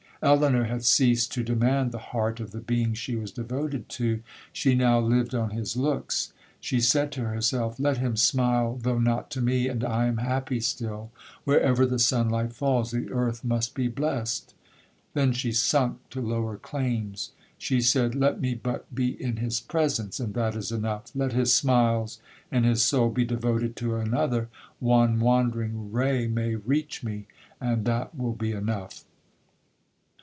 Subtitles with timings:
[0.23, 4.21] 'Elinor had ceased to demand the heart of the being she was devoted to.
[4.53, 6.31] She now lived on his looks.
[6.59, 10.59] She said to herself, Let him smile, though not on me, and I am happy
[10.59, 14.53] still—wherever the sun light falls, the earth must be blessed.
[15.15, 17.31] Then she sunk to lower claims.
[17.57, 22.19] She said, Let me but be in his presence, and that is enough—let his smiles
[22.51, 27.25] and his soul be devoted to another, one wandering ray may reach me,
[27.59, 29.03] and that will be enough!